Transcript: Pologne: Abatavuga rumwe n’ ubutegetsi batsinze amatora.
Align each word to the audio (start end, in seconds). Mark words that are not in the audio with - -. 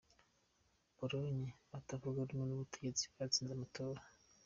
Pologne: 0.97 1.47
Abatavuga 1.71 2.19
rumwe 2.27 2.45
n’ 2.47 2.51
ubutegetsi 2.55 3.03
batsinze 3.15 3.51
amatora. 3.55 4.01